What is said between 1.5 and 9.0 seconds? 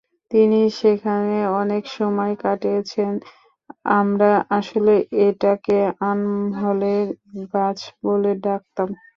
অনেক সময় কাটিয়েছেন, আমরা আসলে এটাকে আমহলে গাছ বলে ডাকতাম।